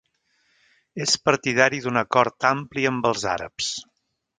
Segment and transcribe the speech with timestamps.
[1.05, 3.73] És partidari d'un acord ampli amb els àrabs.